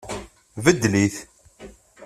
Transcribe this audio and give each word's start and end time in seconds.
Beddel-it. 0.63 1.15